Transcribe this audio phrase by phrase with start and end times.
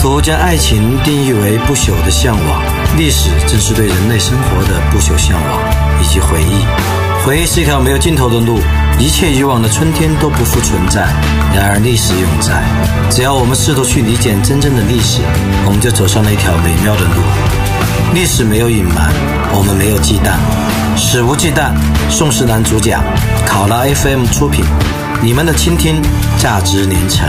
[0.00, 2.62] 徒将爱情定义为不朽的向往，
[2.96, 5.60] 历史正是对人类生活的不朽向往
[6.00, 6.64] 以及回忆。
[7.22, 8.60] 回忆是一条没有尽头的路，
[8.98, 11.02] 一切以往的春天都不复存在，
[11.54, 12.62] 然而历史永在。
[13.10, 15.20] 只要我们试图去理解真正的历史，
[15.66, 17.20] 我们就走上了一条美妙的路。
[18.14, 19.12] 历史没有隐瞒，
[19.52, 20.32] 我们没有忌惮，
[20.96, 21.74] 史无忌惮。
[22.08, 23.04] 宋世男主讲，
[23.46, 24.64] 考拉 FM 出品，
[25.20, 26.00] 你们的倾听
[26.38, 27.28] 价值连城。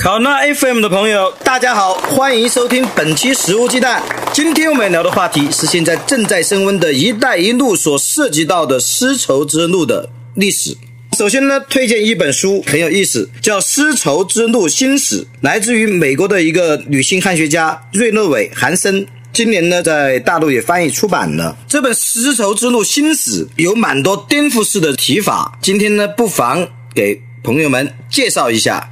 [0.00, 4.00] 考纳 FM 的朋友，大家好，欢迎收听本期《食物鸡蛋》。
[4.32, 10.76] 今天我们聊的话题是现在正在升温的一带一路所涉及到的丝绸之路的历史。
[11.16, 19.04] 首先呢，推荐一本书很有意思，叫《丝绸之路新史》，来自于美国的一个女性汉学家瑞诺韦·韩森。
[19.32, 25.58] 今年呢，在大陆也翻译出版了这本《丝绸之路新史》，有蛮多颠覆式的提法。
[25.60, 28.88] 今天呢，不妨给朋友们介绍一下。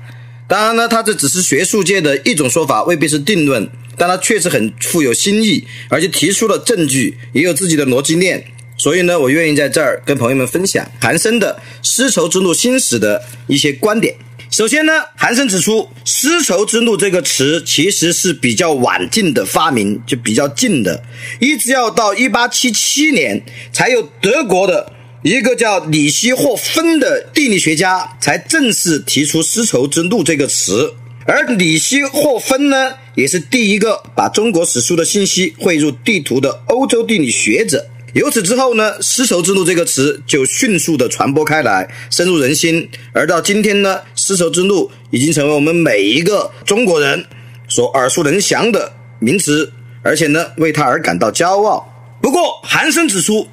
[0.48, 8.44] 当然呢，它这只是学术界的一种说法，未必是定论，但它确实很富有新意，而且提出了证据，也有自己的逻辑链。
[8.78, 14.14] 所以呢，我愿意在这儿跟朋友们分享韩森的《丝绸之路新史》的一些观点。
[14.50, 21.02] 首先呢，韩森指出，“丝绸之路”这个词其实是比较晚近的发明，就比较近的，
[21.40, 24.92] 一直要到一八七七年才有德国的。
[25.22, 37.84] 一个叫里希霍芬的地理学家才正式提出“丝绸之路”这个词，而里希霍芬呢，也是第一个把中国史书的信息汇入地图的欧洲地理学者。
[38.12, 42.88] 由此之后呢，“丝绸之路”这个词就迅速的传播开来，深入人心。
[43.12, 47.24] 而到今天呢，“丝绸之路”已经成为我们每一个中国人
[47.68, 49.72] 所耳熟能详的名词，
[50.02, 51.84] 而且呢，为它而感到骄傲。
[52.22, 53.48] 不过，韩生指出。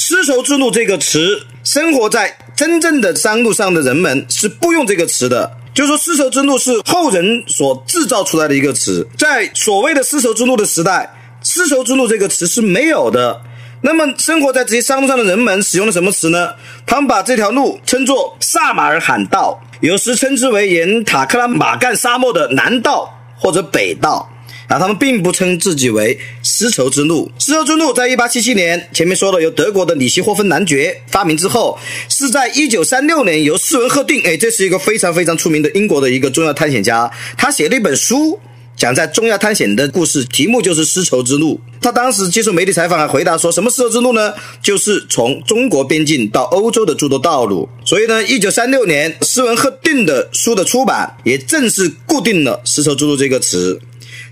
[0.00, 5.50] 丝绸之路这个词，生活在真正的商路上的人们是不用这个词的。
[5.74, 13.42] 就说丝绸之路是后人所制造出来的一个词，在所谓的丝绸之路的时代，丝绸之路这个词是没有的。
[13.80, 16.54] 那么，生活在这些商路上的人们使用了什么词呢？
[16.86, 24.30] 他们把这条路称作萨马尔罕道，有时称之为沿塔克拉玛干沙漠的南道或者北道。
[24.68, 27.30] 啊，他们并不称自己为丝绸之路。
[27.38, 31.78] 丝绸之路在一八七七年，前面说了由德国的里希霍芬男爵发明之后，
[32.10, 38.38] 是在一九三六年由斯文赫定，哎，这是一个非常非常出名的英国的一个中亚探险家，他写了一本书，
[38.76, 41.58] 讲在中亚探险的故事，题目就是丝绸之路。
[41.80, 44.34] 他当时接受媒体采访，还回答说什么丝绸之路呢？
[44.62, 47.66] 就是从中国边境到欧洲的诸多道路。
[47.86, 53.80] 所以呢，一九三六年斯文赫定的书的出版，也正式固定了丝绸之路这个词。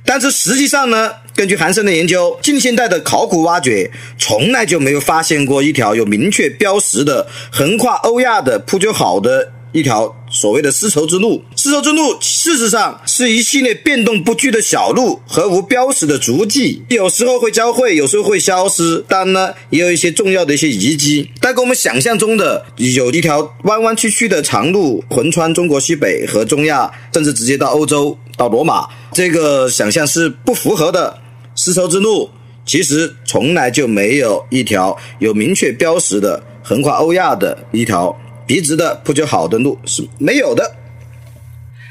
[0.07, 11.43] 但是实际上呢，根据韩森的研究，近现代的考古挖掘从来就没有发现过一条有明确标识的横跨欧亚的铺就好的一条所谓的丝绸之路。
[11.55, 19.05] 丝绸之路事实上是一系列变动不居的小路和无标识的足迹，有时候会交汇，有时候会消失。
[19.07, 28.17] 当然呢，也有一些重要的一些遗迹，但跟我们想象中的有一条弯弯曲曲的长路横穿中国西北和中亚，甚至直接到欧洲。
[28.39, 31.19] 到罗马，这个想象是不符合的。
[31.55, 32.29] 丝绸之路
[32.67, 38.15] 其实从来就没有一条有明确标识的横跨欧亚的一条
[38.47, 40.77] 笔直的铺就好的路是没有的。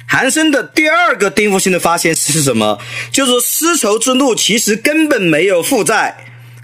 [0.08, 2.80] 韩森的第二个颠覆性的发现是什么？
[3.12, 6.16] 就是丝绸之路其实根本没有负债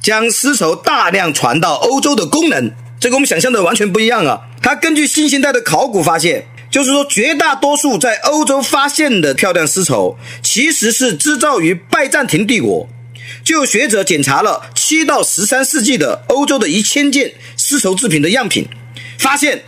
[0.02, 4.42] 将丝绸大量传到欧洲的功能，这跟我们想象的完全不一样啊！
[4.62, 6.48] 他根据新现代的考古发现。
[6.72, 12.88] 就是说，绝大多数在欧洲发现的漂亮丝绸，其实是制造于拜占庭帝国。
[13.44, 18.66] 就有学者检查了七到十三世纪的欧洲的一千件丝绸制品的样品，
[19.18, 19.62] 发现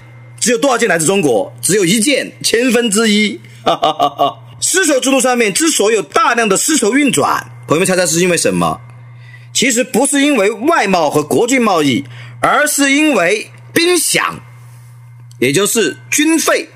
[0.44, 1.50] 只有多少件来自中国？
[1.62, 3.40] 只有一件，千分之一。
[4.60, 8.82] 丝绸之路上面之所以有大量的丝绸运转，朋友们猜猜是因为什么？
[9.54, 12.04] 其实不是因为外贸和国际贸易，
[12.42, 14.34] 而是因为兵饷，
[15.40, 16.68] 也就是军费。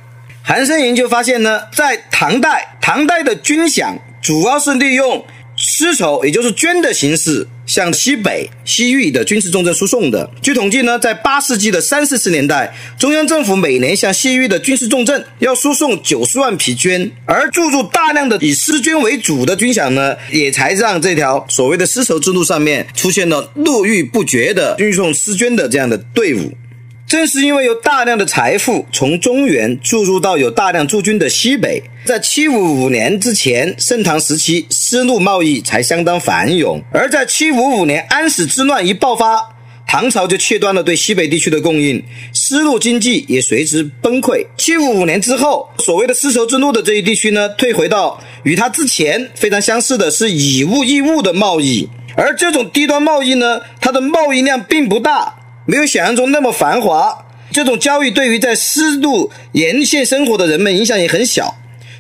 [0.41, 5.25] 韩森研究发现呢，在唐代，唐代的军饷主要是利用
[5.57, 10.29] 丝绸，也就是绢的形式，向西北、西域的军事重镇输送的。
[10.41, 26.55] 据统计呢，在八世纪的三四十年代，中央政府每年向西域的军事重镇要输送九十万匹绢，而注入大量的以丝绢为主的军饷呢，也才让这条所谓的丝绸之路上面出现了络绎不绝的运送丝绢的这样的队伍。
[27.07, 39.55] 正是因为有大量的财富从中原注入到有大量驻军的西北，在七五五年之前，盛唐时期丝路贸易才相当繁荣；而在七五五年安史之乱一爆发，
[39.87, 44.45] 唐朝就切断了对西北地区的供应，丝路经济也随之崩溃。
[44.57, 51.87] 七五五年之后，所谓的丝绸之路的这一地区呢，退回到与它之前非常相似的是以物易物的贸易，
[52.17, 55.33] 而这种低端贸易呢，它的贸易量并不大，
[55.67, 57.25] 没有想象中那么繁华。
[57.51, 61.55] 这种交易对于在丝路沿线生活的人们影响也很小。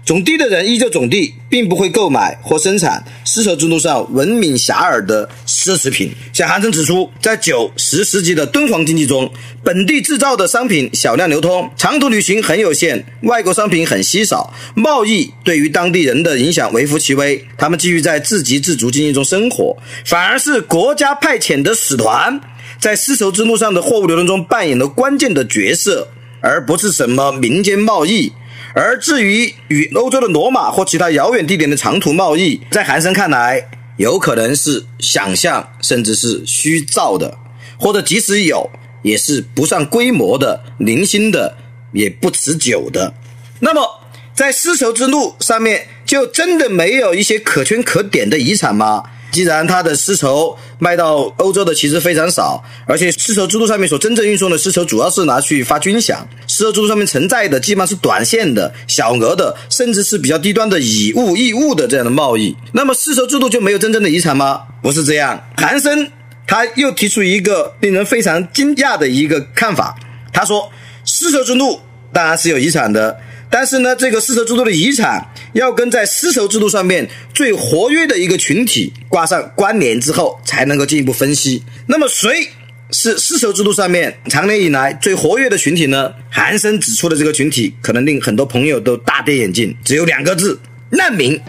[0.05, 6.09] 种地的人依旧种地，并不会购买或生产丝绸之路上闻名遐迩的奢侈品。
[6.31, 9.29] 像韩森指出，在九十世纪的敦煌经济中，
[9.65, 17.45] 本地制造的商品小量流通，长途旅行很有限，外国商品很稀少，贸易对于当地人的影响微乎其微。
[17.57, 19.75] 他们继续在自给自足经济中生活，
[20.05, 22.39] 反而是国家派遣的使团
[22.79, 26.09] 在丝绸之路上的货物流通中扮演了关键的角色，
[26.41, 28.31] 而不是什么民间贸易。
[28.75, 37.37] 而至于与欧洲的罗马或其他遥远地点的长途贸易，在韩森看来，有可能是想象，甚至是虚造的，
[37.79, 38.69] 或者即使有，
[39.01, 41.57] 也是不上规模的、零星的，
[41.91, 43.15] 也不持久的。
[43.61, 44.01] 那么，
[44.35, 49.03] 在丝绸之路上面，就真的没有一些可圈可点的遗产吗？
[49.31, 62.55] 既然它的丝绸卖到欧洲的其实非常少，而且丝绸之路上面所真正运送的丝绸主要是拿去发军饷，丝绸之路上面存在的基本上是短线的小额的，甚至是比较低端的以物易物的这样的贸易。
[62.71, 64.63] 那么丝绸之路就没有真正的遗产吗？
[64.81, 65.41] 不是这样。
[65.57, 66.11] 韩森
[66.47, 69.95] 他又提出一个令人非常惊讶的一个看法，
[70.31, 70.71] 他说
[71.05, 71.79] 丝绸之路
[72.13, 73.19] 当然是有遗产的。
[73.49, 81.63] 但是呢，这个丝绸之路的遗产要跟在丝绸之路上面最活跃的一个群体挂上关联之后，才能够进一步分析。
[81.87, 82.49] 那么，谁
[82.91, 86.13] 是丝绸之路上面长年以来最活跃的群体呢？
[86.29, 90.59] 韩森指出的这个群体，可能令很多朋友都大跌眼镜，只有两个字：
[90.89, 91.39] 难民。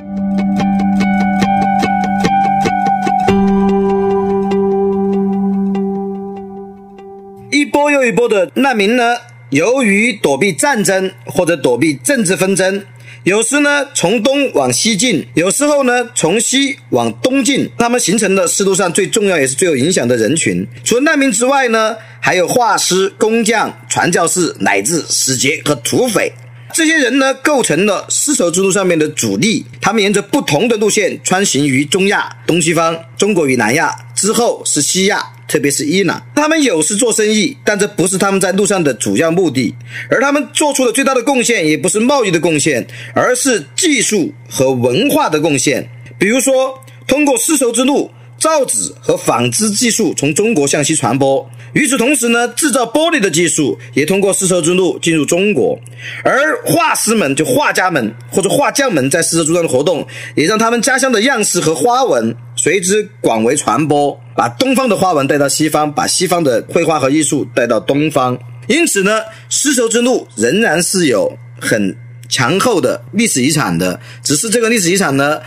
[7.51, 9.17] 一波又一波的难民呢？
[9.51, 12.85] 由于躲避战争或者躲避政治纷争，
[13.29, 20.67] 有时呢从东往西进，有时候呢从西往东进，他们形成了丝路上最重要也是最有影响的人群。
[20.83, 26.33] 除了难民之外呢，还有画师、工匠、传教士乃至使节和土匪。
[26.73, 35.23] 这些人呢构成了丝绸之路上面的主力，他们沿着不同的路线穿行于中亚、东西方、中国与南亚，之后是西亚。
[35.49, 39.75] 特别是伊朗，他们有时做生意，但这不是他们在路上的主要目的。
[40.11, 45.89] 而他们做出的最大的贡献，也不是贸易的贡献，而是技术和文化的贡献。
[46.19, 51.49] 比如说，通过丝绸之路，造纸和纺织技术从中国向西传播。
[51.79, 55.79] 与此同时呢，制造玻璃的技术也通过丝绸之路进入中国。
[56.25, 60.05] 而画师们，就画家们或者画匠们，在丝绸之路上的活动，
[60.35, 64.21] 也让他们家乡的样式和花纹随之广为传播。
[64.35, 68.37] 把东方的花纹带到西方，把西方的绘画和艺术带到东方。
[68.67, 71.97] 因此呢，丝绸之路仍然是有很
[72.29, 74.01] 强厚的历史遗产的。
[74.25, 75.41] 只是这个历史遗产呢，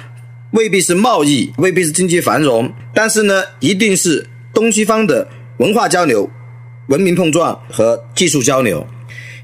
[0.52, 5.28] 未必是贸易，未必是经济繁荣，但是呢，一定是东西方的
[5.62, 6.28] 文化交流、
[6.88, 8.86] 文明碰撞和技术交流。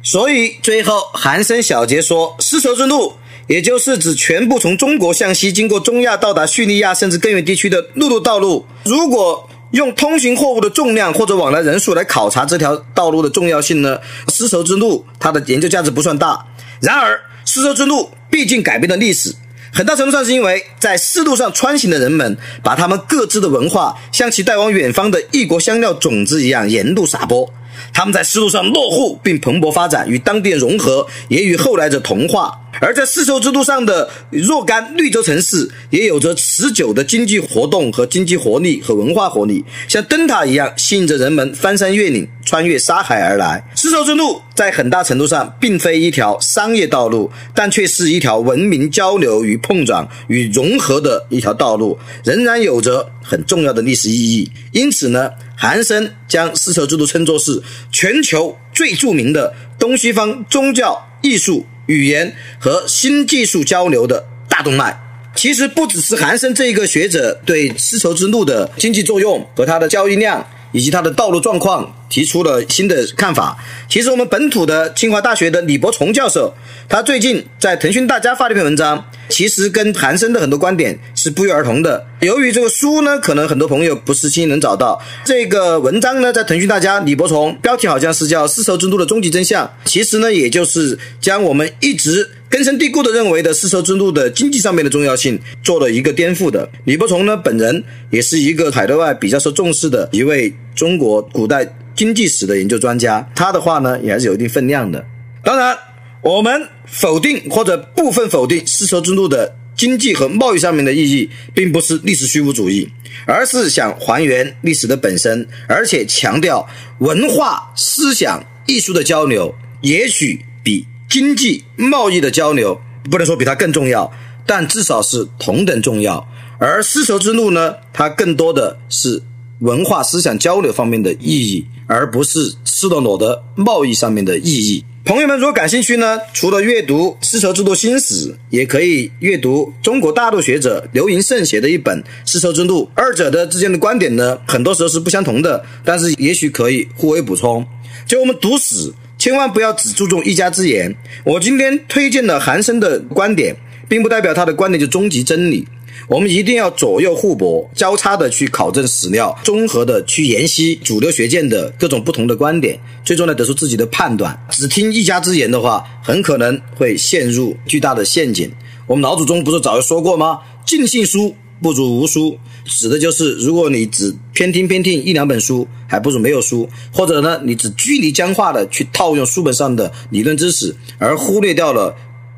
[0.01, 3.13] 所以最后，韩森小结说，丝绸之路。
[3.47, 8.65] 也就是指全部从中国向西，经过中亚到达叙利亚甚至更远地区的陆路道路。
[8.83, 13.97] 如果用通行货物的重量或者往来人数来考察这条道路的重要性呢？
[14.27, 16.45] 丝绸之路它的研究价值不算大。
[16.81, 19.33] 然而，丝绸之路毕竟改变了历史，
[19.77, 27.47] 很大程度上是因为在丝路上穿行的人们，把他们各自的文化像其带往远方的异国香料种子一样沿路撒播。
[27.93, 32.51] 他们在丝路上落户并蓬勃发展，与当地融合，也与后来者同化。
[32.79, 43.63] 而在丝绸之路上的若干绿洲城市，也有着持久的经济活动和经济活力和文化活力，像灯塔一样吸引着人们翻山越岭、穿越沙海而来。
[43.73, 54.51] 丝绸之路在很大程度上并非一条商业道路，但却是一条文明交流与碰撞与融合的一条道路，仍然有着很重要的历史意义。
[54.71, 57.61] 因此呢，韩森将丝绸之路称作是
[57.91, 61.65] 全球最著名的东西方宗教艺术。
[61.87, 64.93] 语言和新技术交流的大动脉，
[65.33, 73.57] 其实不只是韩森这一个学者对丝绸之路的经济作用和它的交易量以及它的道路状况提出了新的看法。
[73.89, 76.53] 其实我们本土的清华大学的李伯崇教授，
[76.87, 82.05] 他最近在腾讯大家发了一篇文章，其实跟韩生的很多观点是不约而同的。
[82.21, 85.01] 由于这个书呢，可能很多朋友不是轻易能找到。
[85.23, 92.29] 这个文章呢，在腾讯大家李伯崇标题好像是叫“丝绸之路的终极真相”，其实呢，也就是将我们一直。
[92.49, 96.69] 根深蒂固的认为的丝绸之路的经济上面的重要性做了一个颠覆的。
[96.85, 105.05] 李伯崇呢，本人也是一个海内外比较受重视的一位中国古代经济史的研究专家，他的话呢也还是有一定分量的。
[105.43, 105.77] 当然，
[106.21, 112.89] 我们否定或者部分否定丝绸之路的经济和贸易上面的意义，并不是历史虚无主义，
[113.25, 116.65] 而是想还原历史的本身，而且强调
[116.99, 120.85] 文化、思想、艺术的交流，也许比。
[121.09, 124.11] 经济贸易的交流不能说比它更重要，
[124.45, 126.27] 但至少是同等重要。
[126.59, 129.23] 而丝绸之路呢，它更多的是
[129.59, 134.85] 文化思想交流方面的意义，而不是赤裸裸的贸易上面的意义。
[135.03, 147.65] 朋友们如果感兴趣呢，除了阅读丝绸之路新史，也可以阅读中国大陆学者刘寅胜写的一本《丝绸之路》，二者的之间的观点呢，很多时候是不相同的，但是也许可以互为补充。
[148.05, 148.93] 就我们读史。
[149.19, 150.95] 千万不要只注重一家之言。
[151.23, 153.55] 我今天推荐了韩生的观点，
[153.89, 155.67] 并不代表他的观点就终极真理。
[156.07, 164.37] 我们一定要左右互搏、交叉的去考证史料，综合的去研析主流学界的各种不同的观点，最终呢得出自己的判断。
[164.49, 168.51] 只听一家之言的话，很可能会陷入巨大的陷阱。
[168.85, 170.39] 我们老祖宗不是早就说过吗？
[170.65, 171.35] 尽信书。
[171.59, 181.95] 不如无书，指的就是如果你只偏听偏听一两本书，还不如没有书；或者呢，你只拘泥僵化的去套用书本上的理论知识，而忽略掉了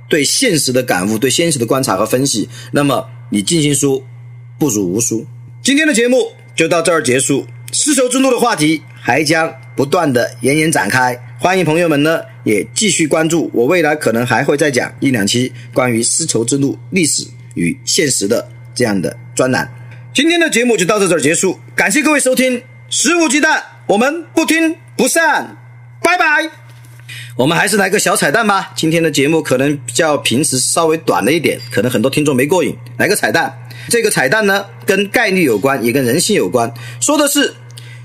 [0.07, 4.03] 对现实的感悟、对现实的观察和分析，那么你尽信书
[4.57, 5.25] 不如无书。
[5.61, 18.49] 今天的节目就到这儿结束，丝绸之路的话题还将不断的延延展开，欢迎朋友们呢也继续关注，我未来可能还会再讲一两期关于丝绸之路历史与现实的。
[18.75, 19.69] 这样的专栏，
[20.13, 25.57] 今天的节目就到这儿结束，感谢各位收听，肆无忌惮，我们不听不散，
[26.01, 26.58] 拜拜。
[27.39, 33.57] 我们还是来个小彩蛋吧，今天的节目可能比较平时稍微短了一点，可能很多听众没过瘾，来个彩蛋。
[33.87, 36.69] 这个彩蛋呢，跟概率有关，也跟人性有关，
[36.99, 37.55] 说的是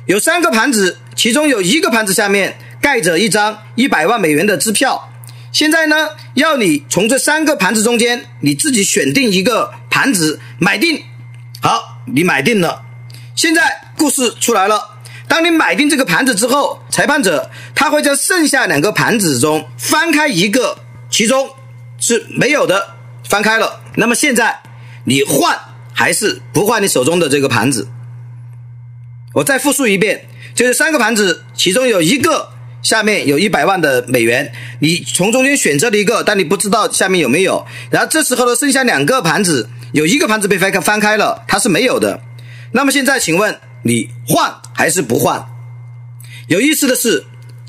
[0.06, 5.10] 有三个盘子，其中有一个盘子下面盖着一张一百万美元的支票。
[5.50, 11.02] 现在呢，要你从这三个盘子中间，你自己选定一个盘子买定。
[11.60, 12.82] 好，你买定了。
[13.34, 13.62] 现在
[13.98, 14.92] 故事出来了。
[15.26, 20.78] 当你买定这个盘子之后，裁判者他会在剩下两个盘子中翻开一个，
[21.10, 21.50] 其中
[21.98, 22.94] 是没有的，
[23.28, 23.80] 翻开了。
[23.96, 24.60] 那么现在
[25.04, 25.58] 你换
[25.92, 27.88] 还是不换你手中的这个盘子？
[29.34, 32.50] 我再复述一遍，就是三个盘子，其中有一个。
[32.84, 37.64] 下面有一百万的美元，你从中间选择了一个，但你不知道下面有没有。
[37.90, 42.20] 然后这时候呢，剩下两个盘子，有一个盘子被翻开翻开了，它是没有的。
[42.72, 45.46] 那么现在，请问你换还是不换？
[46.48, 47.24] 有意思的是，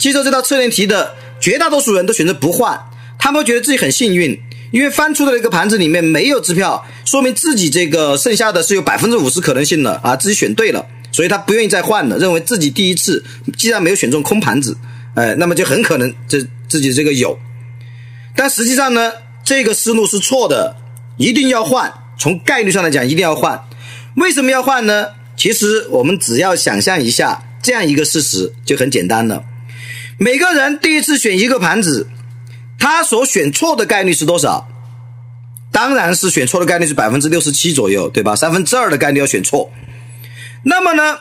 [0.06, 2.80] 接受这道测验题的绝大多数人都选择不换，
[3.18, 13.26] 他们觉得自己很幸运，因为翻出的那个盘子里面没有支票，说明自己这个剩下的是有百分之五十可能性的啊，自己选对了，所以他不愿意再换了，认为自己第一次
[13.58, 14.78] 既然没有选中空盘子。
[15.16, 17.36] 哎，那么就很可能这自己这个有，
[18.36, 19.12] 但实际上呢，
[19.44, 20.76] 这个思路是错的，
[21.18, 21.92] 一定要换。
[22.20, 23.60] 从概率上来讲，一定要换。
[24.18, 25.08] 为什么要换呢？
[25.36, 29.44] 其实我们只要想象一下这样一个事实就很简单了。
[30.18, 32.08] 每个人第一次选一个盘子，
[32.80, 34.68] 他所选错的概率是多少？
[35.72, 38.34] 当然是选错的概率是百分之六十七左右，对吧？
[38.36, 39.70] 三分之二的概率要选错。
[40.64, 41.18] 那么呢，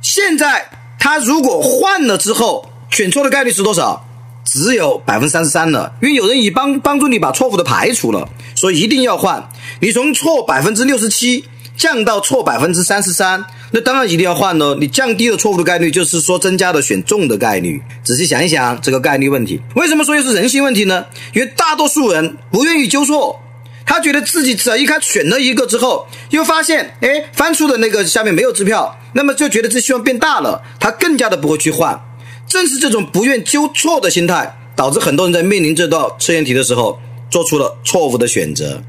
[0.00, 4.04] 现在他如果换了之后，选错的概率是多少？
[4.44, 9.44] 只有百分之三十三了，因为有人已帮帮助你把错误的排除了，所以一定要换。
[9.80, 11.44] 你从错百分之六十七
[11.76, 14.74] 降到错百分之三十三，那当然一定要换喽。
[14.76, 17.82] 你降低了错误的概率，就是说增加了选中的概率。
[18.04, 21.04] 仔细想一想这个概率问题，为什么说又是人性问题呢？
[21.34, 23.40] 因为大多数人不愿意纠错，
[23.84, 32.00] 他觉得自己只要一开选了一个之后，又发现哎翻出的那个下面没有支票，那么就觉得这希望变大了，他更加的不会去换。
[32.48, 38.80] 正是这种不愿纠错的心态，导致很多人在面临这道测验题的时候，做出了错误的选择。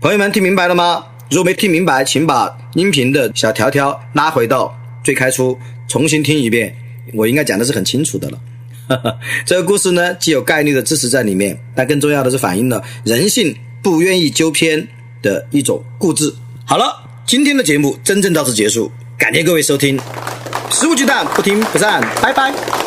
[0.00, 1.04] 朋友们，听明白了吗？
[1.30, 6.74] 如果没听明白，请把音频的小条条拉回到最开初，重新听一遍。
[7.14, 8.38] 我应该讲的是很清楚的了。
[9.44, 14.86] 这个故事呢，既有概率的知识在里面，但更重要的是反映了人性不愿意纠偏
[15.22, 16.32] 的一种固执。
[16.64, 16.94] 好了，
[17.26, 19.98] 今天的节目真正到此结束，感谢各位收听。
[20.70, 22.85] 肆无忌惮，不听不散，拜拜。